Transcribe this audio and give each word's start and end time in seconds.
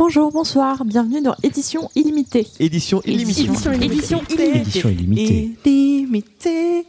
Bonjour, 0.00 0.32
bonsoir, 0.32 0.86
bienvenue 0.86 1.20
dans 1.20 1.34
Édition 1.42 1.90
Illimitée. 1.94 2.46
Édition 2.58 3.02
illimitée. 3.04 3.42
Édition 3.42 3.72
Édition 3.74 4.22
illimitée. 4.22 4.56
Édition 4.56 4.88
illimitée. 4.88 5.56
Illimitée. 5.66 6.86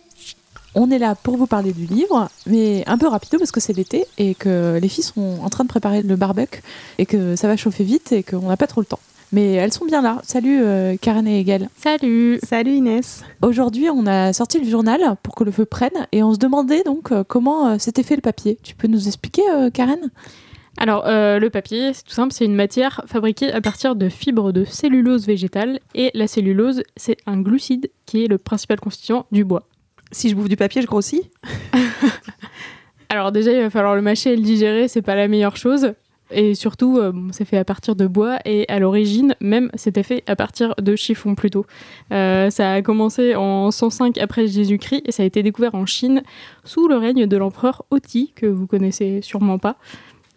On 0.75 0.89
est 0.89 0.97
là 0.97 1.15
pour 1.15 1.35
vous 1.35 1.45
parler 1.45 1.73
du 1.73 1.85
livre, 1.87 2.29
mais 2.45 2.85
un 2.87 2.97
peu 2.97 3.09
rapido 3.09 3.37
parce 3.37 3.51
que 3.51 3.59
c'est 3.59 3.73
l'été 3.73 4.05
et 4.17 4.33
que 4.33 4.79
les 4.81 4.87
filles 4.87 5.03
sont 5.03 5.39
en 5.43 5.49
train 5.49 5.65
de 5.65 5.67
préparer 5.67 6.03
le 6.03 6.15
barbecue 6.15 6.61
et 6.99 7.05
que 7.05 7.35
ça 7.35 7.49
va 7.49 7.57
chauffer 7.57 7.83
vite 7.83 8.13
et 8.13 8.23
qu'on 8.23 8.47
n'a 8.47 8.55
pas 8.55 8.67
trop 8.67 8.79
le 8.79 8.85
temps. 8.87 9.01
Mais 9.33 9.55
elles 9.55 9.73
sont 9.73 9.83
bien 9.83 10.01
là. 10.01 10.21
Salut 10.23 10.61
euh, 10.61 10.95
Karen 10.95 11.27
et 11.27 11.41
Egel. 11.41 11.67
Salut 11.75 12.39
Salut 12.47 12.75
Inès. 12.75 13.25
Aujourd'hui, 13.41 13.89
on 13.89 14.07
a 14.07 14.31
sorti 14.31 14.57
le 14.57 14.69
journal 14.69 15.17
pour 15.21 15.35
que 15.35 15.43
le 15.43 15.51
feu 15.51 15.65
prenne 15.65 16.07
et 16.13 16.23
on 16.23 16.33
se 16.33 16.39
demandait 16.39 16.83
donc 16.83 17.11
euh, 17.11 17.25
comment 17.27 17.67
euh, 17.67 17.77
s'était 17.77 18.03
fait 18.03 18.15
le 18.15 18.21
papier. 18.21 18.57
Tu 18.63 18.73
peux 18.73 18.87
nous 18.87 19.09
expliquer, 19.09 19.43
euh, 19.51 19.69
Karen? 19.69 19.99
Alors, 20.77 21.05
euh, 21.05 21.37
le 21.37 21.49
papier, 21.49 21.93
c'est 21.93 22.03
tout 22.03 22.13
simple, 22.13 22.33
c'est 22.33 22.45
une 22.45 22.55
matière 22.55 23.01
fabriquée 23.05 23.51
à 23.51 23.61
partir 23.61 23.95
de 23.95 24.09
fibres 24.09 24.51
de 24.51 24.63
cellulose 24.63 25.27
végétale. 25.27 25.79
Et 25.95 26.11
la 26.13 26.27
cellulose, 26.27 26.83
c'est 26.95 27.17
un 27.25 27.39
glucide 27.39 27.91
qui 28.05 28.23
est 28.23 28.27
le 28.27 28.37
principal 28.37 28.79
constituant 28.79 29.25
du 29.31 29.43
bois. 29.43 29.67
Si 30.11 30.29
je 30.29 30.35
bouffe 30.35 30.49
du 30.49 30.57
papier, 30.57 30.81
je 30.81 30.87
grossis? 30.87 31.29
Alors 33.09 33.31
déjà, 33.31 33.51
il 33.51 33.61
va 33.61 33.69
falloir 33.69 33.95
le 33.95 34.01
mâcher 34.01 34.33
et 34.33 34.35
le 34.35 34.41
digérer, 34.41 34.87
c'est 34.87 35.01
pas 35.01 35.15
la 35.15 35.27
meilleure 35.27 35.57
chose. 35.57 35.93
Et 36.31 36.55
surtout, 36.55 36.97
euh, 36.97 37.11
c'est 37.31 37.45
fait 37.45 37.57
à 37.57 37.65
partir 37.65 37.95
de 37.95 38.07
bois 38.07 38.39
et 38.45 38.65
à 38.69 38.79
l'origine, 38.79 39.35
même, 39.41 39.69
c'était 39.75 40.03
fait 40.03 40.23
à 40.27 40.35
partir 40.35 40.73
de 40.81 40.95
chiffon 40.95 41.35
plutôt. 41.35 41.65
Euh, 42.13 42.49
ça 42.49 42.71
a 42.71 42.81
commencé 42.81 43.35
en 43.35 43.69
105 43.69 44.17
après 44.17 44.47
Jésus-Christ 44.47 45.03
et 45.05 45.11
ça 45.11 45.23
a 45.23 45.25
été 45.25 45.43
découvert 45.43 45.75
en 45.75 45.85
Chine 45.85 46.23
sous 46.63 46.87
le 46.87 46.95
règne 46.95 47.27
de 47.27 47.37
l'empereur 47.37 47.83
Oti, 47.91 48.31
que 48.35 48.45
vous 48.45 48.65
connaissez 48.65 49.21
sûrement 49.21 49.57
pas. 49.59 49.75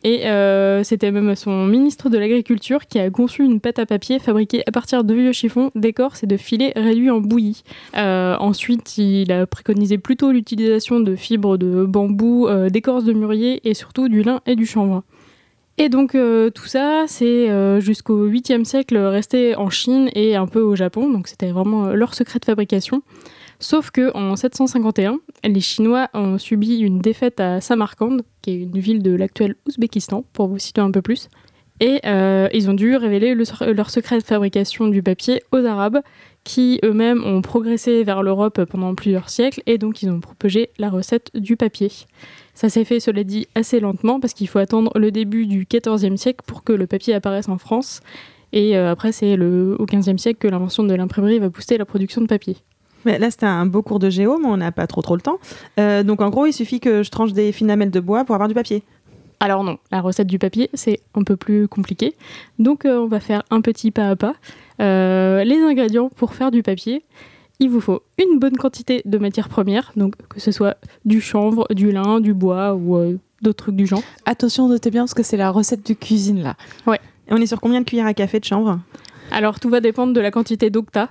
Et 0.05 0.27
euh, 0.27 0.85
c'était 0.85 1.11
même 1.11 1.35
son 1.35 1.65
ministre 1.65 2.11
de 2.11 2.19
l'Agriculture 2.19 2.87
qui 2.87 2.99
a 2.99 3.09
conçu 3.09 3.43
une 3.43 3.59
pâte 3.59 3.79
à 3.79 3.87
papier 3.87 4.19
fabriquée 4.19 4.63
à 4.67 4.71
partir 4.71 5.03
de 5.03 5.15
vieux 5.15 5.33
chiffons, 5.33 5.71
d'écorces 5.75 6.23
et 6.23 6.27
de 6.27 6.37
filets 6.37 6.75
réduits 6.77 7.11
en 7.11 7.21
bouillie. 7.21 7.65
Euh, 7.97 8.37
ensuite, 8.39 8.99
il 8.99 9.33
a 9.33 9.47
préconisé 9.47 9.97
plutôt 9.97 10.31
l'utilisation 10.31 11.01
de 11.01 11.17
fibres 11.17 11.57
de 11.57 11.87
bambou, 11.87 12.47
euh, 12.49 12.69
d'écorces 12.69 13.05
de 13.05 13.15
mûrier 13.15 13.67
et 13.67 13.73
surtout 13.73 14.11
du 14.11 14.23
lin 14.23 14.43
et 14.47 14.57
du 14.57 14.67
chanvre. 14.67 15.03
Et 15.79 15.89
donc 15.89 16.13
tout 16.13 16.67
ça, 16.67 17.07
c'est 17.09 17.81
jusqu'au 17.81 18.29
8e 18.29 18.63
siècle 18.63 18.97
resté 18.97 19.57
en 19.57 19.71
Chine 19.71 20.09
et 20.15 20.37
un 20.37 20.47
peu 20.47 20.61
au 20.61 20.77
Japon, 20.77 21.11
donc 21.11 21.27
c'était 21.27 21.51
vraiment 21.51 21.87
leur 21.89 22.15
secret 22.15 22.39
de 22.39 22.45
fabrication. 22.45 23.03
Sauf 23.65 23.91
que 23.91 24.15
en 24.15 24.37
751, 24.37 25.21
les 25.43 25.61
Chinois 25.63 26.09
ont 26.13 26.37
subi 26.37 26.81
une 26.81 26.99
défaite 26.99 27.41
à 27.41 27.63
Samarcande, 27.63 28.21
qui 28.43 28.51
est 28.51 28.63
une 28.65 28.79
ville 28.79 29.03
de 29.03 29.15
l'actuel 29.15 29.55
Ouzbékistan, 29.67 30.23
pour 30.35 30.49
vous 30.49 30.59
situer 30.59 30.83
un 30.83 30.91
peu 30.91 31.01
plus. 31.01 31.31
Et 31.81 32.01
euh, 32.05 32.47
ils 32.53 32.69
ont 32.69 32.75
dû 32.75 32.95
révéler 32.95 33.35
le- 33.35 33.73
leur 33.73 33.89
secret 33.89 34.19
de 34.19 34.23
fabrication 34.23 34.87
du 34.89 35.03
papier 35.03 35.41
aux 35.51 35.65
Arabes, 35.65 36.01
qui 36.45 36.79
eux-mêmes 36.85 37.25
ont 37.25 37.41
progressé 37.41 38.05
vers 38.05 38.23
l'Europe 38.23 38.63
pendant 38.67 38.95
plusieurs 38.95 39.31
siècles, 39.31 39.63
et 39.65 39.79
donc 39.79 40.03
ils 40.03 40.11
ont 40.11 40.21
propagé 40.21 40.69
la 40.79 40.91
recette 40.91 41.31
du 41.35 41.57
papier. 41.57 41.91
Ça 42.53 42.69
s'est 42.69 42.85
fait, 42.85 43.01
cela 43.01 43.25
dit, 43.25 43.47
assez 43.55 43.81
lentement, 43.81 44.21
parce 44.21 44.35
qu'il 44.35 44.47
faut 44.47 44.59
attendre 44.59 44.93
le 44.95 45.11
début 45.11 45.47
du 45.47 45.67
XIVe 45.73 46.17
siècle 46.17 46.45
pour 46.47 46.65
que 46.65 46.75
le 46.75 46.87
papier 46.87 47.15
apparaisse 47.15 47.49
en 47.49 47.57
France. 47.57 48.03
Et 48.53 48.77
euh, 48.77 48.91
après, 48.91 49.13
c'est 49.13 49.39
au 49.41 49.87
XVe 49.87 50.19
siècle 50.19 50.39
que 50.39 50.49
l'invention 50.49 50.85
de 50.85 50.95
l'imprimerie 50.95 51.39
va 51.39 51.49
booster 51.49 51.79
la 51.79 51.87
production 51.87 52.21
de 52.21 52.27
papier. 52.27 52.59
Mais 53.05 53.19
là, 53.19 53.31
c'était 53.31 53.47
un 53.47 53.67
beau 53.67 53.83
cours 53.83 53.99
de 53.99 54.11
géo, 54.11 54.39
mais 54.39 54.49
on 54.49 54.57
n'a 54.57 54.73
pas 54.73 54.87
trop 54.87 55.03
trop 55.03 55.17
le 55.17 55.23
temps. 55.23 55.39
Euh, 55.79 56.03
donc 56.03 56.21
en 56.21 56.31
gros, 56.31 56.47
il 56.47 56.53
suffit 56.53 56.81
que 56.81 57.03
je 57.03 57.11
tranche 57.11 57.33
des 57.33 57.53
fines 57.53 57.69
lamelles 57.69 57.91
de 57.91 58.01
bois 58.01 58.25
pour 58.25 58.35
avoir 58.35 58.49
du 58.49 58.55
papier. 58.55 58.83
Alors 59.41 59.63
non, 59.63 59.77
la 59.91 60.01
recette 60.01 60.27
du 60.27 60.39
papier, 60.39 60.71
c'est 60.73 61.01
un 61.15 61.23
peu 61.23 61.37
plus 61.37 61.69
compliqué. 61.69 62.15
Donc 62.59 62.85
euh, 62.85 62.99
on 62.99 63.07
va 63.07 63.21
faire 63.21 63.43
un 63.51 63.61
petit 63.61 63.91
pas 63.91 64.09
à 64.09 64.17
pas. 64.17 64.35
Euh, 64.81 65.45
les 65.45 65.59
ingrédients 65.59 66.09
pour 66.09 66.33
faire 66.33 66.51
du 66.51 66.63
papier, 66.63 67.05
il 67.61 67.69
vous 67.69 67.81
faut 67.81 68.03
une 68.19 68.39
bonne 68.39 68.57
quantité 68.57 69.03
de 69.05 69.19
matières 69.19 69.51
premières, 69.51 69.93
donc 69.97 70.15
que 70.29 70.41
ce 70.41 70.51
soit 70.51 70.79
du 71.05 71.21
chanvre, 71.21 71.67
du 71.75 71.93
lin, 71.93 72.21
du 72.21 72.33
bois 72.33 72.75
ou 72.75 72.97
euh, 72.97 73.19
d'autres 73.43 73.65
trucs 73.65 73.77
du 73.77 73.87
genre. 73.87 74.03
Attention, 74.25 74.67
notez 74.69 74.91
bien 74.91 75.03
parce 75.03 75.15
que 75.15 75.23
c'est 75.23 75.37
la 75.37 75.51
recette 75.51 75.87
de 75.87 75.93
cuisine 75.93 76.43
là. 76.43 76.57
Et 76.89 77.33
on 77.33 77.37
est 77.37 77.47
sur 77.47 77.61
combien 77.61 77.81
de 77.81 77.85
cuillères 77.85 78.07
à 78.07 78.15
café 78.15 78.41
de 78.41 78.45
chanvre? 78.45 78.81
Alors 79.31 79.61
tout 79.61 79.69
va 79.69 79.81
dépendre 79.81 80.13
de 80.15 80.21
la 80.21 80.31
quantité 80.31 80.71
d'eau 80.71 80.83
que 80.83 80.93
t'as, 80.93 81.09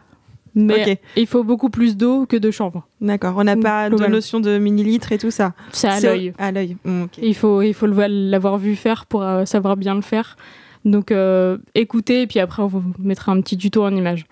mais 0.55 0.99
il 1.15 1.27
faut 1.27 1.43
beaucoup 1.43 1.69
plus 1.69 1.97
d'eau 1.97 2.25
que 2.25 2.37
de 2.37 2.51
chanvre. 2.51 2.87
d'accord. 3.01 3.35
On 3.37 3.43
n'a 3.43 3.55
pas 3.57 3.89
de 3.89 4.05
notion 4.07 4.39
de 4.39 4.57
millilitres 4.57 5.11
et 5.11 5.17
tout 5.17 5.31
ça. 5.31 5.53
C'est 5.71 5.87
à 5.87 5.99
l'œil. 5.99 6.33
À 6.37 6.51
l'œil. 6.51 6.77
Mm. 6.85 7.05
Il 7.21 7.35
faut, 7.35 7.61
il 7.61 7.73
faut 7.73 7.87
le- 7.87 8.07
l'avoir 8.29 8.57
vu 8.57 8.75
faire 8.75 9.05
pour 9.05 9.23
euh, 9.23 9.45
savoir 9.45 9.77
bien 9.77 9.95
le 9.95 10.01
faire. 10.01 10.37
Donc 10.85 11.11
euh, 11.11 11.57
écoutez, 11.75 12.23
et 12.23 12.27
puis 12.27 12.39
après 12.39 12.61
on 12.61 12.67
vous 12.67 12.83
mettra 12.99 13.31
un 13.31 13.41
petit 13.41 13.57
tuto 13.57 13.83
en 13.83 13.95
image. 13.95 14.25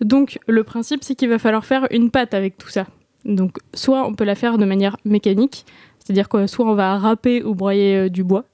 Donc 0.00 0.38
le 0.46 0.62
principe, 0.64 1.02
c'est 1.04 1.14
qu'il 1.14 1.28
va 1.28 1.38
falloir 1.38 1.64
faire 1.64 1.86
une 1.90 2.10
pâte 2.10 2.34
avec 2.34 2.56
tout 2.58 2.68
ça. 2.68 2.86
Donc 3.24 3.58
soit 3.74 4.06
on 4.06 4.14
peut 4.14 4.24
la 4.24 4.34
faire 4.34 4.56
de 4.58 4.64
manière 4.64 4.96
mécanique, 5.04 5.64
c'est-à-dire 5.98 6.28
que 6.28 6.46
soit 6.46 6.66
on 6.66 6.74
va 6.74 6.96
râper 6.98 7.42
ou 7.42 7.54
broyer 7.54 7.96
euh, 7.96 8.08
du 8.08 8.24
bois, 8.24 8.44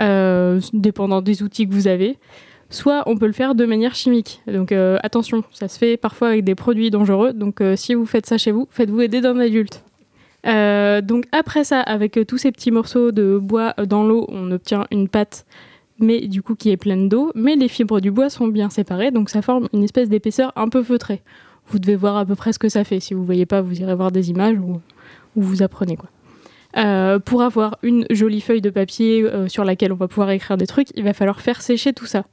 euh, 0.00 0.60
dépendant 0.72 1.22
des 1.22 1.42
outils 1.42 1.68
que 1.68 1.72
vous 1.72 1.86
avez, 1.86 2.18
soit 2.70 3.02
on 3.06 3.16
peut 3.16 3.26
le 3.26 3.32
faire 3.32 3.54
de 3.54 3.64
manière 3.64 3.94
chimique. 3.94 4.42
Donc 4.46 4.72
euh, 4.72 4.98
attention, 5.02 5.44
ça 5.52 5.68
se 5.68 5.78
fait 5.78 5.96
parfois 5.96 6.28
avec 6.28 6.44
des 6.44 6.54
produits 6.54 6.90
dangereux, 6.90 7.32
donc 7.32 7.60
euh, 7.60 7.76
si 7.76 7.94
vous 7.94 8.06
faites 8.06 8.26
ça 8.26 8.38
chez 8.38 8.52
vous, 8.52 8.66
faites-vous 8.70 9.00
aider 9.00 9.20
d'un 9.20 9.38
adulte. 9.38 9.84
Euh, 10.46 11.00
donc 11.00 11.24
après 11.32 11.64
ça, 11.64 11.80
avec 11.80 12.18
tous 12.26 12.38
ces 12.38 12.52
petits 12.52 12.70
morceaux 12.70 13.12
de 13.12 13.38
bois 13.38 13.74
dans 13.86 14.04
l'eau, 14.04 14.26
on 14.28 14.50
obtient 14.50 14.86
une 14.90 15.08
pâte, 15.08 15.46
mais 15.98 16.26
du 16.26 16.42
coup 16.42 16.54
qui 16.54 16.70
est 16.70 16.76
pleine 16.76 17.08
d'eau. 17.08 17.32
Mais 17.34 17.56
les 17.56 17.68
fibres 17.68 18.00
du 18.00 18.10
bois 18.10 18.28
sont 18.28 18.48
bien 18.48 18.70
séparées, 18.70 19.10
donc 19.10 19.30
ça 19.30 19.42
forme 19.42 19.68
une 19.72 19.84
espèce 19.84 20.08
d'épaisseur 20.08 20.52
un 20.56 20.68
peu 20.68 20.82
feutrée. 20.82 21.22
Vous 21.68 21.78
devez 21.78 21.96
voir 21.96 22.16
à 22.18 22.26
peu 22.26 22.34
près 22.34 22.52
ce 22.52 22.58
que 22.58 22.68
ça 22.68 22.84
fait. 22.84 23.00
Si 23.00 23.14
vous 23.14 23.24
voyez 23.24 23.46
pas, 23.46 23.62
vous 23.62 23.80
irez 23.80 23.94
voir 23.94 24.12
des 24.12 24.28
images 24.28 24.58
ou, 24.58 24.80
ou 25.34 25.42
vous 25.42 25.62
apprenez 25.62 25.96
quoi. 25.96 26.10
Euh, 26.76 27.20
pour 27.20 27.42
avoir 27.42 27.78
une 27.82 28.04
jolie 28.10 28.40
feuille 28.40 28.60
de 28.60 28.70
papier 28.70 29.22
euh, 29.22 29.48
sur 29.48 29.64
laquelle 29.64 29.92
on 29.92 29.96
va 29.96 30.08
pouvoir 30.08 30.30
écrire 30.30 30.56
des 30.56 30.66
trucs, 30.66 30.88
il 30.96 31.04
va 31.04 31.12
falloir 31.12 31.40
faire 31.40 31.62
sécher 31.62 31.92
tout 31.92 32.06
ça. 32.06 32.24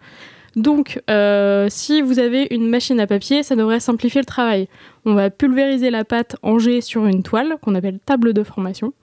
Donc, 0.56 1.02
euh, 1.10 1.68
si 1.70 2.02
vous 2.02 2.20
avez 2.20 2.48
une 2.50 2.68
machine 2.68 3.00
à 3.00 3.08
papier, 3.08 3.44
ça 3.44 3.56
devrait 3.56 3.80
simplifier 3.80 4.20
le 4.20 4.26
travail. 4.26 4.68
On 5.06 5.14
va 5.14 5.30
pulvériser 5.30 5.92
la 5.92 6.04
pâte 6.04 6.36
en 6.42 6.60
jet 6.60 6.82
sur 6.82 7.06
une 7.06 7.24
toile 7.24 7.58
qu'on 7.62 7.76
appelle 7.76 8.00
table 8.06 8.34
de 8.34 8.44
formation. 8.44 8.94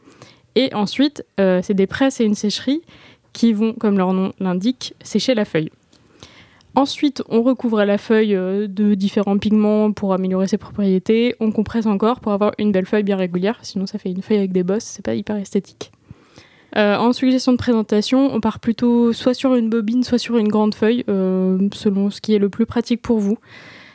Et 0.56 0.75
ensuite, 0.75 1.25
c'est 1.37 1.75
des 1.75 1.87
presses 1.87 2.20
et 2.20 2.25
une 2.25 2.34
sécherie 2.34 2.82
qui 3.32 3.53
vont, 3.53 3.75
comme 3.75 3.97
leur 3.97 4.12
nom 4.12 4.32
l'indique, 4.41 4.94
sécher 5.03 5.34
la 5.34 5.44
feuille. 5.44 5.70
Ensuite, 6.78 7.25
on 7.28 7.43
recouvre 7.43 7.83
la 7.83 7.99
feuille 7.99 8.37
euh, 8.37 8.69
de 8.69 8.94
différents 8.94 9.37
pigments 9.37 9.91
pour 9.91 10.15
améliorer 10.15 10.47
ses 10.47 10.59
propriétés. 10.59 11.34
On 11.41 11.50
compresse 11.50 11.87
encore 11.87 12.21
pour 12.21 12.31
avoir 12.31 12.53
une 12.56 12.71
belle 12.71 12.87
feuille 12.87 13.03
bien 13.03 13.16
régulière. 13.16 13.59
Sinon, 13.62 13.87
ça 13.87 13.99
fait 13.99 14.12
une 14.12 14.22
feuille 14.22 14.39
avec 14.39 14.53
des 14.53 14.62
bosses, 14.62 14.84
c'est 14.84 15.05
pas 15.05 15.17
hyper 15.17 15.34
esthétique. 15.34 15.91
Euh, 16.77 16.97
en 16.97 17.12
suggestion 17.12 17.50
de 17.50 17.56
présentation, 17.56 18.33
on 18.33 18.41
part 18.41 18.61
plutôt 18.61 19.12
soit 19.12 19.34
sur 19.34 19.56
une 19.56 19.69
bobine, 19.69 20.05
soit 20.05 20.19
sur 20.19 20.37
une 20.37 20.47
grande 20.47 20.72
feuille, 20.72 21.03
euh, 21.09 21.69
selon 21.75 22.11
ce 22.11 22.21
qui 22.21 22.33
est 22.37 22.38
le 22.38 22.49
plus 22.49 22.65
pratique 22.65 23.03
pour 23.03 23.19
vous. 23.19 23.38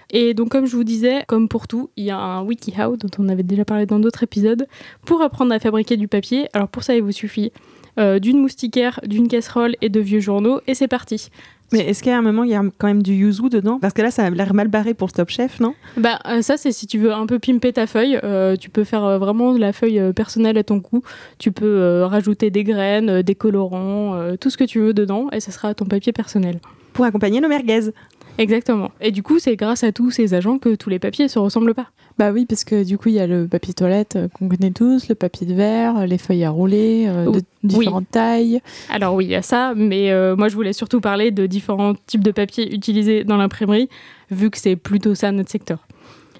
Et 0.09 0.33
donc, 0.33 0.49
comme 0.49 0.66
je 0.66 0.75
vous 0.75 0.83
disais, 0.83 1.23
comme 1.25 1.47
pour 1.47 1.69
tout, 1.69 1.89
il 1.95 2.03
y 2.03 2.11
a 2.11 2.17
un 2.17 2.43
WikiHow 2.43 2.97
dont 2.97 3.09
on 3.17 3.29
avait 3.29 3.43
déjà 3.43 3.63
parlé 3.63 3.85
dans 3.85 3.99
d'autres 3.99 4.23
épisodes 4.23 4.67
pour 5.05 5.22
apprendre 5.22 5.53
à 5.53 5.59
fabriquer 5.59 5.95
du 5.95 6.09
papier. 6.09 6.49
Alors 6.51 6.67
pour 6.67 6.83
ça, 6.83 6.93
il 6.95 7.01
vous 7.01 7.13
suffit 7.13 7.53
euh, 7.99 8.19
d'une 8.19 8.39
moustiquaire, 8.39 8.99
d'une 9.05 9.27
casserole 9.27 9.75
et 9.81 9.89
de 9.89 9.99
vieux 9.99 10.19
journaux, 10.19 10.59
et 10.67 10.73
c'est 10.73 10.87
parti. 10.87 11.29
Mais 11.71 11.79
est-ce 11.79 12.03
qu'à 12.03 12.15
un 12.15 12.21
moment, 12.21 12.43
il 12.43 12.51
y 12.51 12.55
a 12.55 12.61
quand 12.77 12.85
même 12.85 13.01
du 13.01 13.13
yuzu 13.13 13.49
dedans? 13.49 13.79
Parce 13.79 13.95
que 13.95 14.03
là, 14.03 14.11
ça 14.11 14.25
a 14.25 14.29
l'air 14.29 14.53
mal 14.53 14.67
barré 14.67 14.93
pour 14.93 15.09
Stop 15.09 15.29
Chef, 15.29 15.59
non? 15.59 15.73
Bah 15.97 16.19
euh, 16.27 16.43
ça 16.43 16.55
c'est 16.55 16.71
si 16.71 16.85
tu 16.85 16.99
veux 16.99 17.11
un 17.11 17.25
peu 17.25 17.39
pimper 17.39 17.73
ta 17.73 17.87
feuille, 17.87 18.19
euh, 18.23 18.55
tu 18.55 18.69
peux 18.69 18.83
faire 18.83 19.17
vraiment 19.17 19.53
de 19.53 19.59
la 19.59 19.73
feuille 19.73 20.13
personnelle 20.13 20.57
à 20.59 20.63
ton 20.63 20.77
goût. 20.77 21.01
Tu 21.39 21.51
peux 21.51 21.65
euh, 21.65 22.05
rajouter 22.05 22.51
des 22.51 22.63
graines, 22.63 23.23
des 23.23 23.35
colorants, 23.35 24.13
euh, 24.13 24.35
tout 24.39 24.51
ce 24.51 24.57
que 24.57 24.65
tu 24.65 24.79
veux 24.79 24.93
dedans 24.93 25.29
et 25.31 25.39
ça 25.39 25.51
sera 25.51 25.73
ton 25.73 25.85
papier 25.85 26.13
personnel. 26.13 26.59
Pour 26.93 27.05
accompagner 27.05 27.41
nos 27.41 27.49
merguez. 27.49 27.91
Exactement. 28.38 28.91
Et 29.02 29.12
du 29.12 29.24
coup 29.24 29.40
c'est 29.40 29.56
grâce 29.56 29.84
à 29.84 29.91
tous 29.91 30.12
ces 30.12 30.34
agents 30.34 30.58
que 30.58 30.76
tous 30.76 30.90
les 30.90 31.00
papiers 31.00 31.28
se 31.28 31.40
ressemblent 31.40 31.74
pas. 31.74 31.88
Bah 32.20 32.32
oui, 32.32 32.46
parce 32.46 32.64
que 32.64 32.84
du 32.84 32.97
coup, 32.97 33.09
il 33.09 33.16
y 33.16 33.20
a 33.20 33.26
le 33.26 33.47
papier 33.47 33.74
toilette 33.74 34.16
euh, 34.18 34.28
qu'on 34.28 34.47
connaît 34.47 34.72
tous, 34.72 35.09
le 35.09 35.16
papier 35.16 35.47
de 35.47 35.53
verre, 35.56 36.06
les 36.06 36.20
feuilles 36.20 36.44
à 36.44 36.52
rouler 36.52 37.06
euh, 37.08 37.32
de 37.32 37.41
différentes 37.64 38.09
tailles. 38.12 38.62
Alors 38.90 39.16
oui, 39.16 39.26
il 39.26 39.32
y 39.32 39.35
a 39.35 39.41
ça, 39.41 39.74
mais 39.76 40.12
euh, 40.12 40.35
moi 40.35 40.47
je 40.47 40.53
voulais 40.53 40.74
surtout 40.74 41.02
parler 41.02 41.32
de 41.32 41.47
différents 41.47 41.96
types 42.06 42.24
de 42.24 42.32
papier 42.32 42.74
utilisés 42.74 43.24
dans 43.24 43.38
l'imprimerie, 43.38 43.90
vu 44.30 44.52
que 44.52 44.59
c'est 44.59 44.76
plutôt 44.76 45.16
ça 45.16 45.32
notre 45.32 45.50
secteur. 45.50 45.88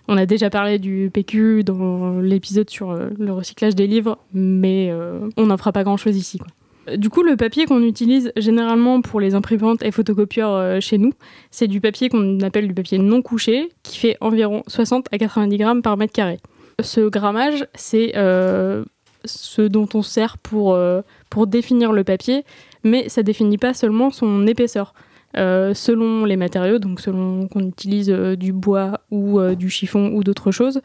On 0.08 0.18
a 0.18 0.26
déjà 0.26 0.50
parlé 0.50 0.80
du 0.80 1.10
PQ 1.12 1.64
dans 1.64 2.20
l'épisode 2.20 2.70
sur 2.70 2.94
le 2.94 3.32
recyclage 3.32 3.74
des 3.74 3.88
livres, 3.88 4.18
mais 4.34 4.90
euh, 4.92 5.30
on 5.38 5.48
n'en 5.48 5.58
fera 5.58 5.72
pas 5.72 5.84
grand-chose 5.84 6.18
ici. 6.18 6.38
quoi. 6.38 6.48
Du 6.98 7.10
coup, 7.10 7.24
le 7.24 7.38
papier 7.38 7.66
qu'on 7.66 7.82
utilise 7.82 8.34
généralement 8.36 9.02
pour 9.02 9.22
les 9.22 9.36
imprimantes 9.36 9.82
et 9.84 9.92
photocopieurs 9.92 10.54
euh, 10.54 10.80
chez 10.82 10.98
nous, 10.98 11.14
c'est 11.50 11.68
du 11.68 11.80
papier 11.80 12.10
qu'on 12.10 12.42
appelle 12.42 12.68
du 12.68 12.74
papier 12.74 12.98
non 12.98 13.22
couché, 13.22 13.70
qui 13.84 13.98
fait 13.98 14.18
environ 14.20 14.64
60 14.68 15.08
à 15.12 15.18
90 15.18 15.58
grammes 15.58 15.82
par 15.82 15.96
mètre 15.96 16.12
carré. 16.12 16.40
Ce 16.82 17.08
grammage, 17.08 17.66
c'est 17.74 18.14
euh, 18.18 18.84
ce 19.24 19.62
dont 19.62 19.88
on 19.94 20.02
sert 20.02 20.38
pour, 20.38 20.74
euh, 20.74 21.02
pour 21.30 21.48
définir 21.48 21.94
le 21.94 22.04
papier, 22.04 22.44
mais 22.84 23.08
ça 23.08 23.24
définit 23.24 23.58
pas 23.58 23.74
seulement 23.74 24.12
son 24.12 24.46
épaisseur. 24.46 24.94
selon 25.36 26.26
les 26.26 26.36
matériaux, 26.36 26.80
donc 26.80 27.00
selon 27.00 27.48
qu'on 27.48 27.66
utilise 27.66 28.10
du 28.10 28.52
bois 28.54 29.00
ou 29.10 29.40
du 29.56 29.70
chiffon 29.70 30.12
ou 30.14 30.24
d'autres 30.24 30.52
choses, 30.52 30.82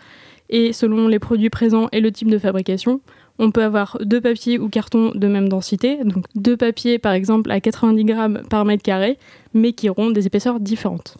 et 0.49 0.73
selon 0.73 1.09
les 1.09 1.19
produits 1.19 1.51
présents 1.51 1.89
et 1.93 2.01
le 2.01 2.11
type 2.13 2.31
de 2.31 2.39
fabrication. 2.39 3.01
On 3.39 3.51
peut 3.51 3.63
avoir 3.63 3.99
deux 4.01 4.21
papiers 4.21 4.59
ou 4.59 4.69
cartons 4.69 5.13
de 5.15 5.27
même 5.29 5.49
densité, 5.49 5.99
donc 6.05 6.25
deux 6.35 6.57
papiers 6.57 6.99
par 6.99 7.13
exemple 7.13 7.51
à 7.51 7.61
90 7.61 8.05
grammes 8.05 8.43
par 8.51 8.65
mètre 8.65 8.83
carré, 8.83 9.19
mais 9.55 9.73
qui 9.73 9.89
auront 9.89 10.11
des 10.11 10.27
épaisseurs 10.27 10.59
différentes. 10.59 11.17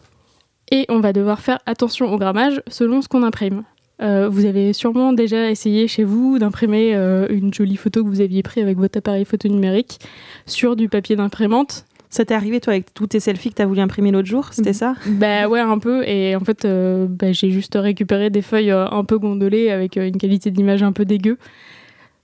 Et 0.71 0.85
on 0.89 0.99
va 0.99 1.13
devoir 1.13 1.39
faire 1.39 1.59
attention 1.65 2.13
au 2.13 2.17
grammage 2.17 2.61
selon 2.67 3.01
ce 3.01 3.07
qu'on 3.07 3.23
imprime. 3.23 3.63
Euh, 4.01 4.29
vous 4.29 4.45
avez 4.45 4.71
sûrement 4.71 5.11
déjà 5.11 5.49
essayé 5.49 5.87
chez 5.87 6.03
vous 6.03 6.39
d'imprimer 6.39 6.95
euh, 6.95 7.27
une 7.29 7.53
jolie 7.53 7.75
photo 7.75 8.03
que 8.03 8.09
vous 8.09 8.21
aviez 8.21 8.43
prise 8.43 8.63
avec 8.63 8.77
votre 8.77 8.97
appareil 8.97 9.25
photo 9.25 9.49
numérique 9.49 9.99
sur 10.45 10.75
du 10.75 10.87
papier 10.87 11.15
d'imprimante. 11.15 11.85
Ça 12.09 12.25
t'est 12.25 12.33
arrivé, 12.33 12.59
toi, 12.59 12.73
avec 12.73 12.93
tous 12.93 13.07
tes 13.07 13.19
selfies 13.19 13.49
que 13.49 13.55
t'as 13.55 13.65
voulu 13.65 13.81
imprimer 13.81 14.11
l'autre 14.11 14.27
jour? 14.27 14.47
C'était 14.51 14.73
ça? 14.73 14.95
Bah 15.05 15.47
ouais, 15.47 15.59
un 15.59 15.77
peu. 15.77 16.07
Et 16.07 16.35
en 16.35 16.39
fait, 16.39 16.65
euh, 16.65 17.05
bah, 17.07 17.33
j'ai 17.33 17.51
juste 17.51 17.77
récupéré 17.79 18.29
des 18.29 18.41
feuilles 18.41 18.71
un 18.71 19.03
peu 19.03 19.19
gondolées 19.19 19.69
avec 19.69 19.95
une 19.95 20.17
qualité 20.17 20.49
d'image 20.49 20.81
un 20.81 20.91
peu 20.91 21.05
dégueu. 21.05 21.37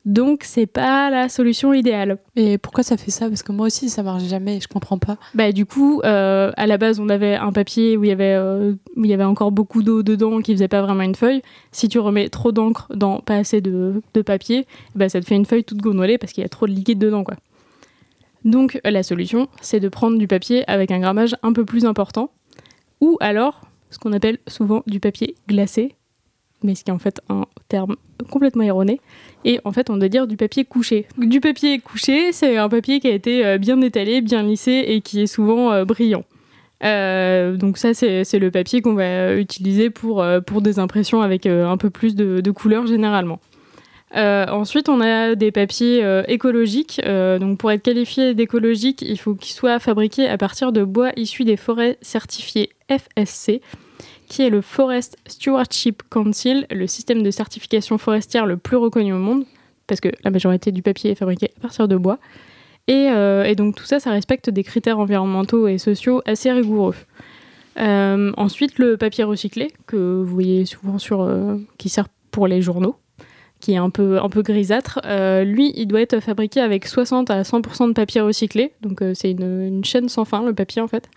Donc, 0.06 0.44
c'est 0.44 0.68
pas 0.68 1.10
la 1.10 1.30
solution 1.30 1.74
idéale. 1.74 2.19
Et 2.36 2.60
pourquoi 2.60 2.84
ça 2.84 2.96
fait 2.96 3.10
ça? 3.10 3.28
Parce 3.28 3.42
que 3.42 3.52
moi 3.52 3.66
aussi, 3.66 3.90
ça 3.90 4.04
marche 4.04 4.24
jamais, 4.24 4.60
je 4.62 4.68
comprends 4.68 5.00
pas. 5.00 5.18
Bah, 5.34 5.52
du 5.52 5.66
coup, 5.66 6.00
euh, 6.06 6.52
à 6.56 6.68
la 6.68 6.78
base, 6.78 7.00
on 7.00 7.10
avait 7.10 7.36
un 7.36 7.52
papier 7.52 7.98
où 7.98 8.04
il 8.04 8.10
y 8.10 8.12
avait, 8.12 8.36
euh, 8.36 8.74
où 8.96 9.04
il 9.04 9.10
y 9.10 9.13
avait 9.13 9.24
encore 9.24 9.52
beaucoup 9.52 9.81
d'eau 9.81 10.04
dedans 10.04 10.42
qui 10.42 10.54
faisait 10.54 10.68
pas 10.68 10.84
vraiment 10.84 11.02
une 11.02 11.16
feuille. 11.16 11.42
Si 11.72 11.90
tu 11.90 11.98
remets 11.98 12.30
trop 12.30 12.52
d'encre 12.52 12.88
dans 12.94 13.19
pas 13.19 13.38
assez 13.38 13.62
de, 13.62 14.02
de 14.13 14.22
papier, 14.22 14.68
bah, 14.94 15.10
ça 15.10 15.19
te 15.19 15.25
fait 15.25 15.36
une 15.36 15.46
feuille 15.46 15.63
toute 15.63 15.81
gondolée 15.81 16.19
parce 16.19 16.34
qu'il 16.34 16.44
y 16.44 16.46
a 16.46 16.50
trop 16.50 16.68
de 16.68 16.72
liquide 16.72 17.00
dedans. 17.00 17.24
Quoi. 17.24 17.36
Donc, 18.44 18.80
la 18.86 19.02
solution, 19.02 19.48
c'est 19.60 19.80
de 19.80 19.90
prendre 19.90 20.19
du 20.19 20.28
papier 20.28 20.63
avec 20.69 20.92
un 20.92 21.00
grammage 21.00 21.36
un 21.42 21.52
peu 21.52 21.66
plus 21.66 21.86
important. 21.86 22.30
Ou 23.02 23.18
alors, 23.22 23.62
ce 23.90 23.98
qu'on 23.98 24.13
appelle 24.13 24.38
souvent 24.48 24.84
du 24.86 25.00
papier 25.00 25.36
glacé, 25.48 25.96
mais 26.63 26.75
ce 26.75 26.84
qui 26.84 26.92
est 26.92 26.94
en 26.94 27.00
fait 27.00 27.22
un 27.30 27.46
terme 27.68 27.96
complètement 28.30 28.63
erroné. 28.63 29.00
Et 29.44 29.60
en 29.63 29.72
fait, 29.72 29.90
on 29.90 29.98
doit 29.98 30.10
dire 30.10 30.28
du 30.28 30.38
papier 30.38 30.66
couché. 30.66 31.07
Du 31.18 31.40
papier 31.40 31.80
couché, 31.80 32.31
c'est 32.31 32.57
un 32.57 32.69
papier 32.69 33.00
qui 33.00 33.07
a 33.07 33.12
été 33.12 33.46
euh, 33.46 33.57
bien 33.57 33.80
étalé, 33.81 34.22
bien 34.22 34.44
lissé 34.44 34.84
et 34.88 35.02
qui 35.02 35.22
est 35.22 35.28
souvent 35.28 35.72
euh, 35.72 35.86
brillant. 35.86 36.24
Euh, 36.84 37.56
donc 37.56 37.78
ça, 37.78 37.94
c'est 37.94 38.40
le 38.40 38.52
papier 38.52 38.81
qu'on 38.81 38.96
va 38.96 39.36
utiliser 39.36 39.90
pour, 39.90 40.25
pour 40.46 40.62
des 40.62 40.80
impressions 40.80 41.22
avec 41.22 41.46
un 41.46 41.78
peu 41.78 41.90
plus 41.90 42.16
de, 42.16 42.42
de 42.42 42.52
couleurs 42.52 42.86
généralement. 42.86 43.40
Ensuite, 44.13 44.88
on 44.88 45.02
a 45.02 45.36
des 45.36 45.52
papiers 45.52 46.06
écologiques. 46.28 47.02
Donc, 47.04 47.57
pour 47.57 47.72
être 47.72 47.81
qualifié 47.81 48.34
d'écologique, 48.34 49.02
il 49.02 49.18
faut 49.18 49.36
qu'ils 49.36 49.54
soient 49.54 49.80
fabriqués 49.80 50.28
à 50.28 50.38
partir 50.38 50.72
de 50.72 50.84
bois 50.84 51.12
issus 51.18 51.44
des 51.44 51.57
forêts 51.57 51.98
certifiées 52.02 52.69
FSC, 52.90 53.62
qui 54.27 54.42
est 54.42 54.50
le 54.50 54.62
Forest 54.62 55.18
Stewardship 55.27 56.04
Council, 56.10 56.66
le 56.72 56.88
système 56.88 57.24
de 57.24 57.31
certification 57.31 57.98
forestière 57.98 58.45
le 58.45 58.57
plus 58.57 58.77
reconnu 58.77 59.13
au 59.13 59.18
monde, 59.18 59.45
parce 59.88 60.01
que 60.01 60.10
la 60.24 60.31
majorité 60.31 60.72
du 60.72 60.81
papier 60.81 61.12
est 61.12 61.16
fabriqué 61.16 61.51
à 61.57 61.62
partir 61.62 61.88
de 61.88 61.95
bois. 61.95 62.19
Et, 62.88 63.10
euh, 63.10 63.54
donc, 63.56 63.75
tout 63.75 63.86
ça, 63.86 64.00
ça 64.00 64.12
respecte 64.12 64.50
des 64.50 64.63
critères 64.63 65.00
environnementaux 65.00 65.68
et 65.68 65.77
sociaux 65.77 66.22
assez 66.25 66.51
rigoureux. 66.51 66.95
Euh, 67.77 68.31
ensuite, 68.38 68.77
le 68.77 68.98
papier 68.98 69.24
recyclé, 69.24 69.72
que 69.86 70.22
vous 70.22 70.33
voyez 70.33 70.66
souvent 70.66 70.98
sur, 71.00 71.21
euh, 71.21 71.57
qui 71.78 71.89
sert 71.89 72.07
pour 72.31 72.48
les 72.48 72.62
journaux 72.62 72.95
qui 73.62 73.71
est 73.71 73.78
un 73.78 73.89
peu, 73.89 74.19
un 74.21 74.30
peu 74.30 74.44
grisâtre. 74.44 75.00
Lui, 75.44 75.74
il 75.75 75.88
doit 75.88 76.01
être 76.01 76.19
fabriqué 76.19 76.60
avec 76.60 76.86
60 76.86 77.31
à 77.31 77.42
100% 77.44 77.88
de 77.88 77.94
papier 77.94 78.21
recyclé. 78.21 78.74
Donc, 78.81 79.01
c'est 79.16 79.31
une 79.31 79.83
chaîne 79.83 80.07
sans 80.07 80.24
fin, 80.24 80.45
le 80.45 80.54
papier, 80.54 80.83
en 80.83 80.88
fait. 80.88 81.10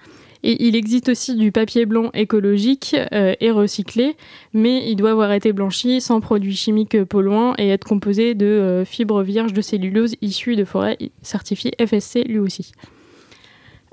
Il 0.44 0.76
existe 0.76 1.08
aussi 1.08 1.34
du 1.34 1.50
papier 1.50 1.84
blanc 1.84 2.10
écologique 2.14 2.94
euh, 3.12 3.34
et 3.40 3.50
recyclé, 3.50 4.16
mais 4.52 4.88
il 4.88 4.94
doit 4.94 5.10
avoir 5.10 5.32
été 5.32 5.52
blanchi 5.52 6.00
sans 6.00 6.20
produits 6.20 6.54
chimiques 6.54 7.02
polluants 7.04 7.54
et 7.58 7.68
être 7.70 7.84
composé 7.84 8.34
de 8.34 8.46
euh, 8.46 8.84
fibres 8.84 9.22
vierges 9.22 9.52
de 9.52 9.60
cellulose 9.60 10.14
issues 10.22 10.54
de 10.54 10.64
forêts 10.64 10.96
certifiées 11.22 11.72
FSC 11.84 12.22
lui 12.24 12.38
aussi. 12.38 12.72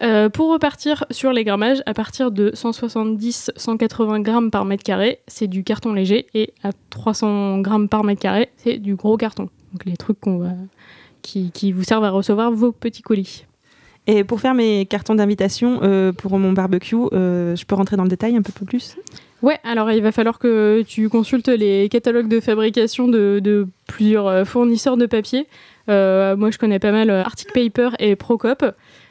Euh, 0.04 0.30
pour 0.30 0.52
repartir 0.52 1.06
sur 1.10 1.34
les 1.34 1.44
grammages, 1.44 1.82
à 1.88 1.94
partir 1.94 2.30
de 2.30 2.52
170-180 2.52 4.22
grammes 4.22 4.52
par 4.52 4.66
mètre 4.66 4.84
carré, 4.84 5.22
c'est 5.28 5.48
du 5.48 5.64
carton 5.64 5.94
léger, 5.94 6.28
et 6.34 6.54
à 6.64 6.72
300 6.90 7.60
grammes 7.60 7.90
par 7.90 8.04
mètre 8.04 8.22
carré, 8.22 8.50
c'est 8.58 8.78
du 8.78 8.96
gros 8.96 9.18
carton. 9.18 9.50
Donc 9.72 9.86
les 9.86 9.98
trucs 9.98 10.20
qui 11.22 11.72
vous 11.72 11.84
servent 11.84 12.04
à 12.04 12.12
recevoir 12.12 12.52
vos 12.52 12.72
petits 12.72 13.02
colis. 13.02 13.46
Et 14.08 14.24
pour 14.24 14.40
faire 14.40 14.54
mes 14.54 14.86
cartons 14.86 15.16
d'invitation 15.16 15.80
euh, 15.82 16.12
pour 16.12 16.38
mon 16.38 16.52
barbecue, 16.52 16.96
euh, 17.14 17.56
je 17.56 17.66
peux 17.66 17.76
rentrer 17.76 17.98
dans 17.98 18.04
le 18.04 18.10
détail 18.10 18.36
un 18.36 18.42
peu 18.42 18.52
plus? 18.66 18.98
Ouais, 19.42 19.58
alors 19.64 19.92
il 19.92 20.02
va 20.02 20.12
falloir 20.12 20.40
que 20.40 20.84
tu 20.88 21.10
consultes 21.10 21.50
les 21.50 21.90
catalogues 21.90 22.28
de 22.28 22.40
fabrication 22.40 23.08
de, 23.08 23.40
de 23.44 23.68
plusieurs 23.88 24.28
euh, 24.28 24.46
fournisseurs 24.46 24.98
de 24.98 25.06
papier. 25.06 25.48
Euh, 25.90 26.36
moi, 26.36 26.52
je 26.52 26.58
connais 26.58 26.80
pas 26.80 26.92
mal 26.92 27.10
Arctic 27.10 27.52
Paper 27.54 27.90
et 28.00 28.16
Procop. 28.16 28.64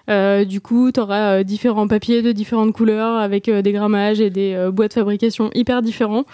Du 0.08 0.60
coup, 0.60 0.92
tu 0.92 1.00
auras 1.00 1.42
différents 1.44 1.88
papiers 1.88 2.20
de 2.22 2.32
différentes 2.32 2.72
couleurs 2.72 3.16
avec 3.16 3.48
des 3.48 3.72
grammages 3.72 4.20
et 4.20 4.30
des 4.30 4.68
bois 4.72 4.88
de 4.88 4.92
fabrication 4.92 5.50
hyper 5.54 5.82
différents. 5.82 6.24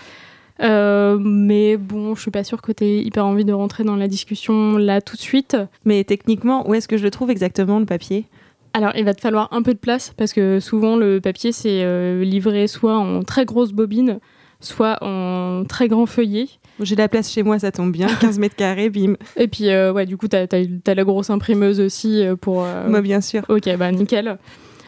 Euh, 0.62 1.18
mais 1.18 1.76
bon, 1.76 2.14
je 2.14 2.20
suis 2.20 2.30
pas 2.30 2.44
sûre 2.44 2.60
que 2.60 2.72
tu 2.72 2.84
aies 2.84 2.98
hyper 2.98 3.24
envie 3.24 3.44
de 3.44 3.52
rentrer 3.52 3.84
dans 3.84 3.96
la 3.96 4.08
discussion 4.08 4.76
là 4.76 5.00
tout 5.00 5.16
de 5.16 5.20
suite. 5.20 5.56
Mais 5.84 6.04
techniquement, 6.04 6.68
où 6.68 6.74
est-ce 6.74 6.88
que 6.88 6.96
je 6.96 7.02
le 7.02 7.10
trouve 7.10 7.30
exactement, 7.30 7.78
le 7.78 7.86
papier? 7.86 8.26
Alors, 8.72 8.92
il 8.96 9.04
va 9.04 9.14
te 9.14 9.20
falloir 9.20 9.48
un 9.52 9.62
peu 9.62 9.74
de 9.74 9.78
place 9.78 10.12
parce 10.16 10.32
que 10.32 10.60
souvent 10.60 10.96
le 10.96 11.20
papier 11.20 11.50
c'est 11.52 11.82
euh, 11.82 12.22
livré 12.24 12.66
soit 12.68 12.96
en 12.96 13.22
très 13.24 13.44
grosse 13.44 13.72
bobine, 13.72 14.20
soit 14.60 14.98
en 15.02 15.64
très 15.68 15.88
grand 15.88 16.06
feuillet. 16.06 16.46
J'ai 16.80 16.94
la 16.94 17.08
place 17.08 17.32
chez 17.32 17.42
moi, 17.42 17.58
ça 17.58 17.72
tombe 17.72 17.90
bien. 17.92 18.06
15 18.06 18.38
mètres 18.38 18.54
carrés, 18.56 18.88
bim. 18.88 19.14
Et 19.36 19.48
puis, 19.48 19.70
euh, 19.70 19.92
ouais, 19.92 20.06
du 20.06 20.16
coup, 20.16 20.28
t'as 20.28 20.44
as, 20.52 20.94
la 20.94 21.04
grosse 21.04 21.30
imprimeuse 21.30 21.80
aussi 21.80 22.24
euh, 22.24 22.36
pour. 22.36 22.62
euh, 22.64 22.88
Moi, 22.88 23.00
bien 23.00 23.20
sûr. 23.20 23.42
Ok, 23.48 23.68
bah 23.76 23.90
nickel. 23.90 24.38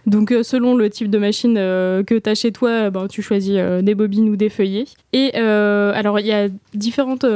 Donc, 0.06 0.32
euh, 0.32 0.42
selon 0.42 0.74
le 0.74 0.90
type 0.90 1.10
de 1.10 1.18
machine 1.18 1.56
euh, 1.56 2.02
que 2.02 2.16
tu 2.16 2.28
as 2.28 2.34
chez 2.34 2.50
toi, 2.50 2.70
euh, 2.70 2.90
ben, 2.90 3.06
tu 3.06 3.22
choisis 3.22 3.56
des 3.82 3.94
bobines 3.94 4.28
ou 4.28 4.36
des 4.36 4.48
feuillets. 4.48 4.86
Et 5.12 5.34
alors, 5.34 6.18
il 6.18 6.26
y 6.26 6.32
a 6.32 6.48
différentes 6.74 7.26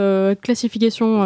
classifications, 0.42 1.20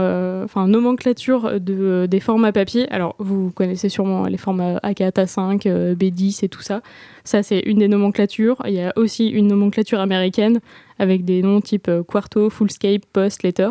enfin, 0.44 0.68
nomenclatures 0.68 1.60
de, 1.60 2.06
des 2.06 2.20
formats 2.20 2.52
papier. 2.52 2.90
Alors, 2.90 3.14
vous 3.18 3.50
connaissez 3.50 3.88
sûrement 3.88 4.26
les 4.26 4.36
formats 4.36 4.78
A4, 4.78 5.12
A5, 5.12 5.62
euh, 5.66 5.94
B10 5.94 6.44
et 6.44 6.48
tout 6.48 6.62
ça. 6.62 6.82
Ça, 7.24 7.42
c'est 7.42 7.60
une 7.60 7.78
des 7.78 7.88
nomenclatures. 7.88 8.62
Il 8.66 8.74
y 8.74 8.82
a 8.82 8.92
aussi 8.96 9.28
une 9.28 9.46
nomenclature 9.46 10.00
américaine 10.00 10.60
avec 10.98 11.24
des 11.24 11.42
noms 11.42 11.60
type 11.60 11.90
Quarto, 12.06 12.50
Fullscape, 12.50 13.06
Post, 13.12 13.42
Letter. 13.42 13.70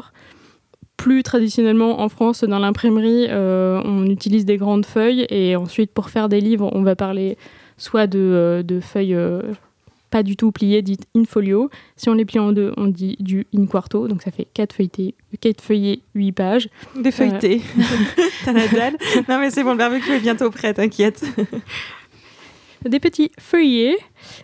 Plus 0.99 1.23
traditionnellement 1.23 2.01
en 2.01 2.09
France, 2.09 2.43
dans 2.43 2.59
l'imprimerie, 2.59 3.27
euh, 3.29 3.81
on 3.85 4.05
utilise 4.05 4.43
des 4.43 4.57
grandes 4.57 4.85
feuilles 4.85 5.25
et 5.29 5.55
ensuite 5.55 5.93
pour 5.93 6.09
faire 6.09 6.27
des 6.27 6.41
livres, 6.41 6.69
on 6.73 6.81
va 6.81 6.97
parler 6.97 7.37
soit 7.77 8.05
de, 8.05 8.19
euh, 8.19 8.63
de 8.63 8.81
feuilles 8.81 9.15
euh, 9.15 9.41
pas 10.09 10.23
du 10.23 10.35
tout 10.35 10.51
pliées, 10.51 10.81
dites 10.81 11.05
in 11.15 11.23
folio. 11.23 11.69
Si 11.95 12.09
on 12.09 12.15
les 12.15 12.25
plie 12.25 12.39
en 12.39 12.51
deux, 12.51 12.73
on 12.75 12.87
dit 12.87 13.15
du 13.21 13.47
in 13.55 13.65
quarto, 13.65 14.09
donc 14.09 14.21
ça 14.21 14.31
fait 14.31 14.47
4 14.53 14.73
feuilletés, 14.73 15.15
4 15.39 15.61
feuillets, 15.61 16.01
8 16.15 16.31
pages. 16.33 16.69
Des 16.97 17.11
feuilletés. 17.11 17.61
T'as 18.43 18.51
la 18.51 18.67
dalle 18.67 18.97
Non, 19.29 19.39
mais 19.39 19.51
c'est 19.51 19.63
bon, 19.63 19.71
le 19.71 19.77
barbecue 19.77 20.11
est 20.11 20.19
bientôt 20.19 20.49
prêt, 20.49 20.73
t'inquiète. 20.73 21.23
Des 22.85 22.99
petits 22.99 23.31
feuillets 23.37 23.97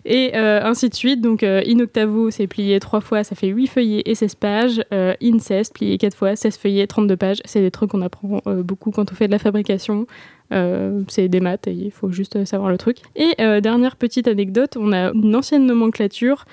et 0.03 0.35
euh, 0.35 0.61
ainsi 0.63 0.89
de 0.89 0.95
suite. 0.95 1.21
Donc 1.21 1.41
euh, 1.41 1.61
in 1.65 1.79
octavo, 1.79 2.31
c'est 2.31 2.47
plié 2.47 2.79
3 2.79 2.99
fois, 2.99 3.23
ça 3.23 3.35
fait 3.35 3.47
8 3.47 3.67
feuillets 3.67 4.03
et 4.05 4.15
16 4.15 4.35
pages. 4.35 4.83
Euh, 4.93 5.13
in 5.21 5.39
16, 5.39 5.69
plié 5.69 5.97
4 5.97 6.15
fois, 6.15 6.35
16 6.35 6.57
feuillets, 6.57 6.87
32 6.87 7.15
pages. 7.15 7.37
C'est 7.45 7.61
des 7.61 7.71
trucs 7.71 7.91
qu'on 7.91 8.01
apprend 8.01 8.41
euh, 8.47 8.61
beaucoup 8.61 8.91
quand 8.91 9.11
on 9.11 9.15
fait 9.15 9.27
de 9.27 9.31
la 9.31 9.39
fabrication. 9.39 10.05
C'est 11.07 11.27
des 11.27 11.39
maths 11.39 11.67
il 11.67 11.89
faut 11.89 12.11
juste 12.11 12.45
savoir 12.45 12.69
le 12.69 12.77
truc. 12.77 12.97
Et 13.15 13.33
dernière 13.61 13.95
petite 13.95 14.27
anecdote, 14.27 14.77
on 14.79 14.93
a 14.93 15.11
une 15.11 15.35
ancienne 15.35 15.65
nomenclature 15.65 16.45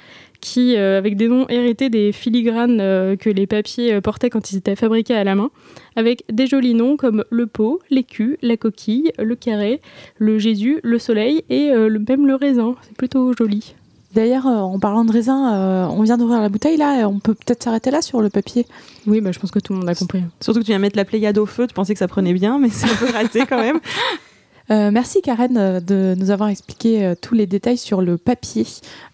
qui, 0.42 0.76
euh, 0.76 0.98
avec 0.98 1.16
des 1.16 1.28
noms 1.28 1.48
hérités 1.48 1.88
des 1.88 2.12
filigranes 2.12 2.80
euh, 2.80 3.16
que 3.16 3.30
les 3.30 3.46
papiers 3.46 3.94
euh, 3.94 4.00
portaient 4.02 4.28
quand 4.28 4.50
ils 4.50 4.56
étaient 4.56 4.76
fabriqués 4.76 5.14
à 5.14 5.24
la 5.24 5.36
main, 5.36 5.50
avec 5.96 6.24
des 6.30 6.46
jolis 6.46 6.74
noms 6.74 6.96
comme 6.96 7.24
le 7.30 7.46
pot, 7.46 7.80
l'écu, 7.88 8.36
la 8.42 8.56
coquille, 8.56 9.12
le 9.18 9.36
carré, 9.36 9.80
le 10.18 10.38
Jésus, 10.38 10.80
le 10.82 10.98
soleil 10.98 11.44
et 11.48 11.70
euh, 11.70 11.88
le, 11.88 12.00
même 12.06 12.26
le 12.26 12.34
raisin. 12.34 12.74
C'est 12.82 12.96
plutôt 12.96 13.32
joli. 13.32 13.74
D'ailleurs, 14.14 14.46
en 14.46 14.78
parlant 14.78 15.06
de 15.06 15.12
raisin, 15.12 15.54
euh, 15.54 15.86
on 15.86 16.02
vient 16.02 16.18
d'ouvrir 16.18 16.40
la 16.40 16.50
bouteille 16.50 16.76
là, 16.76 17.00
et 17.00 17.04
on 17.04 17.18
peut 17.18 17.34
peut-être 17.34 17.62
s'arrêter 17.62 17.90
là 17.90 18.02
sur 18.02 18.20
le 18.20 18.28
papier. 18.28 18.66
Oui, 19.06 19.22
bah, 19.22 19.32
je 19.32 19.38
pense 19.38 19.50
que 19.50 19.58
tout 19.58 19.72
le 19.72 19.78
monde 19.78 19.88
a 19.88 19.94
compris. 19.94 20.22
Surtout 20.40 20.60
que 20.60 20.64
tu 20.66 20.72
viens 20.72 20.78
mettre 20.78 20.98
la 20.98 21.06
Pléiade 21.06 21.38
au 21.38 21.46
feu, 21.46 21.66
tu 21.66 21.72
pensais 21.72 21.94
que 21.94 21.98
ça 21.98 22.08
prenait 22.08 22.34
bien, 22.34 22.58
mais 22.58 22.68
c'est 22.68 22.90
un 22.90 22.96
peu 22.96 23.10
raté 23.10 23.46
quand 23.48 23.60
même. 23.60 23.78
Euh, 24.70 24.90
merci 24.90 25.22
Karen 25.22 25.56
euh, 25.56 25.80
de 25.80 26.14
nous 26.16 26.30
avoir 26.30 26.48
expliqué 26.48 27.04
euh, 27.04 27.14
tous 27.20 27.34
les 27.34 27.46
détails 27.46 27.78
sur 27.78 28.00
le 28.00 28.16
papier. 28.16 28.66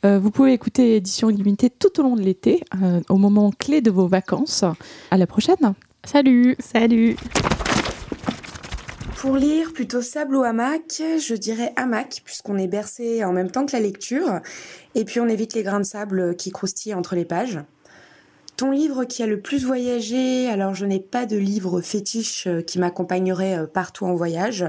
Euh, 0.04 0.18
vous 0.18 0.30
pouvez 0.30 0.52
écouter 0.52 0.96
Édition 0.96 1.30
Illimitée 1.30 1.70
tout 1.70 1.98
au 2.00 2.02
long 2.02 2.16
de 2.16 2.22
l'été, 2.22 2.62
euh, 2.82 3.00
au 3.08 3.16
moment 3.16 3.50
clé 3.50 3.80
de 3.80 3.90
vos 3.90 4.06
vacances. 4.06 4.64
À 5.10 5.16
la 5.16 5.26
prochaine 5.26 5.74
Salut 6.04 6.56
Salut 6.60 7.16
Pour 9.16 9.36
lire 9.36 9.72
plutôt 9.72 10.02
sable 10.02 10.36
ou 10.36 10.42
hamac, 10.42 11.00
je 11.18 11.34
dirais 11.34 11.72
hamac, 11.76 12.22
puisqu'on 12.24 12.58
est 12.58 12.68
bercé 12.68 13.24
en 13.24 13.32
même 13.32 13.50
temps 13.50 13.66
que 13.66 13.72
la 13.72 13.80
lecture, 13.80 14.40
et 14.94 15.04
puis 15.04 15.20
on 15.20 15.28
évite 15.28 15.54
les 15.54 15.62
grains 15.62 15.80
de 15.80 15.84
sable 15.84 16.36
qui 16.36 16.50
croustillent 16.50 16.94
entre 16.94 17.14
les 17.14 17.24
pages. 17.24 17.58
Ton 18.58 18.72
livre 18.72 19.04
qui 19.04 19.22
a 19.22 19.26
le 19.28 19.40
plus 19.40 19.64
voyagé, 19.64 20.48
alors 20.48 20.74
je 20.74 20.84
n'ai 20.84 20.98
pas 20.98 21.26
de 21.26 21.36
livre 21.36 21.80
fétiche 21.80 22.48
euh, 22.48 22.60
qui 22.60 22.80
m'accompagnerait 22.80 23.56
euh, 23.56 23.66
partout 23.68 24.04
en 24.04 24.16
voyage. 24.16 24.64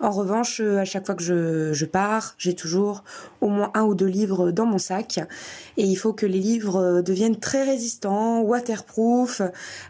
En 0.00 0.10
revanche, 0.10 0.60
euh, 0.60 0.78
à 0.80 0.84
chaque 0.84 1.06
fois 1.06 1.14
que 1.14 1.22
je, 1.22 1.84
pars, 1.84 2.34
j'ai 2.36 2.56
toujours 2.56 3.04
au 3.40 3.46
moins 3.46 3.70
un 3.74 3.84
ou 3.84 3.94
deux 3.94 4.06
livres 4.06 4.50
dans 4.50 4.66
mon 4.66 4.78
sac. 4.78 5.20
Et 5.76 5.84
il 5.84 5.94
faut 5.94 6.12
que 6.12 6.26
les 6.26 6.40
livres 6.40 7.00
deviennent 7.00 7.38
très 7.38 7.62
résistants, 7.62 8.40
waterproof. 8.40 9.40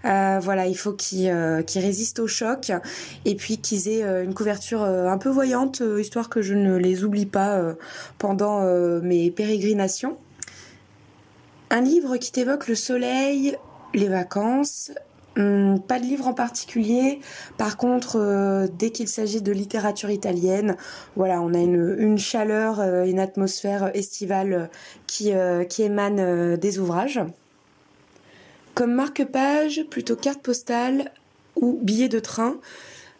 voilà, 0.02 0.66
il 0.66 0.76
faut 0.76 0.92
qu'ils 0.92 1.32
résistent 1.74 2.18
au 2.18 2.26
choc 2.26 2.70
et 3.24 3.34
puis 3.34 3.56
qu'ils 3.56 3.88
aient 3.88 4.24
une 4.24 4.34
couverture 4.34 4.82
un 4.84 5.16
peu 5.16 5.30
voyante, 5.30 5.82
histoire 5.98 6.28
que 6.28 6.42
je 6.42 6.52
ne 6.52 6.76
les 6.76 7.02
oublie 7.02 7.24
pas 7.24 7.74
pendant 8.18 8.60
mes 9.00 9.30
pérégrinations. 9.30 10.18
Un 11.70 11.82
livre 11.82 12.16
qui 12.16 12.32
t'évoque 12.32 12.66
le 12.66 12.74
soleil, 12.74 13.58
les 13.92 14.08
vacances, 14.08 14.90
hum, 15.36 15.78
pas 15.86 15.98
de 15.98 16.04
livre 16.04 16.26
en 16.26 16.32
particulier. 16.32 17.20
Par 17.58 17.76
contre, 17.76 18.16
euh, 18.16 18.66
dès 18.78 18.90
qu'il 18.90 19.06
s'agit 19.06 19.42
de 19.42 19.52
littérature 19.52 20.10
italienne, 20.10 20.76
voilà, 21.14 21.42
on 21.42 21.52
a 21.52 21.58
une, 21.58 22.16
chaleur, 22.16 22.80
euh, 22.80 23.04
une 23.04 23.20
atmosphère 23.20 23.94
estivale 23.94 24.70
qui, 25.06 25.34
euh, 25.34 25.64
qui 25.64 25.82
émane 25.82 26.56
des 26.56 26.78
ouvrages. 26.78 27.20
Comme 28.74 28.94
marque-page, 28.94 29.84
plutôt 29.90 30.16
carte 30.16 30.40
postale 30.40 31.12
ou 31.56 31.78
billet 31.82 32.08
de 32.08 32.20
train. 32.20 32.56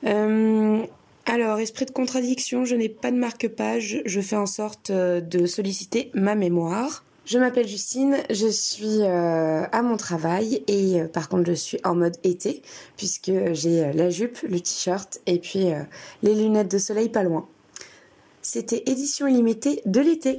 Hum, 0.07 0.87
alors, 1.26 1.59
esprit 1.59 1.85
de 1.85 1.90
contradiction, 1.90 2.64
je 2.64 2.76
n'ai 2.76 2.88
pas 2.88 3.11
de 3.11 3.19
marque-page. 3.19 4.00
Je 4.07 4.21
fais 4.23 4.37
en 4.37 4.47
sorte 4.47 4.90
de 4.90 5.47
solliciter 5.47 6.11
ma 6.14 6.35
mémoire. 6.35 7.05
Je 7.28 7.38
m'appelle 7.38 7.68
Justine, 7.68 8.16
je 8.30 8.47
suis 8.47 9.02
euh, 9.02 9.66
à 9.70 9.82
mon 9.82 9.99
travail 9.99 10.64
et 10.66 11.02
euh, 11.02 11.08
par 11.08 11.28
contre 11.28 11.44
je 11.44 11.52
suis 11.52 11.78
en 11.85 11.94
mode 11.94 12.16
été 12.25 12.62
puisque 12.97 13.30
j'ai 13.52 13.85
euh, 13.85 13.92
la 13.92 14.08
jupe, 14.08 14.38
le 14.49 14.58
t-shirt 14.58 15.20
et 15.26 15.38
puis 15.38 15.66
les 16.23 16.35
lunettes 16.35 16.70
de 16.70 16.78
soleil 16.78 17.11
pas 17.11 17.25
loin. 17.25 17.47
C'était 18.40 18.82
édition 18.87 19.26
illimitée 19.26 19.82
de 19.85 20.00
l'été. 20.00 20.38